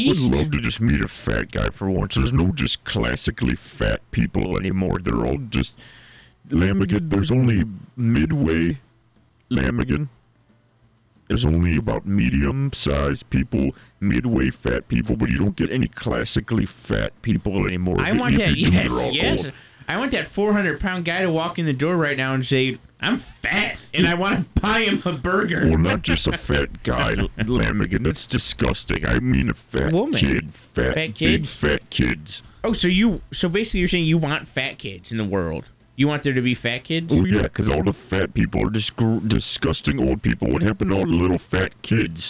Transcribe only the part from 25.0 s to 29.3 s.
a burger. Well, not just a fat guy, Lamigan. That's disgusting. I